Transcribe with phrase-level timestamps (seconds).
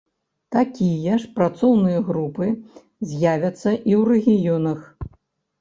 [0.53, 2.47] Такія ж працоўныя групы
[3.09, 4.79] з'явяцца і ў рэгіёнах.